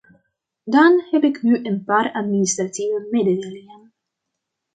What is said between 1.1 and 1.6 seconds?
heb ik nu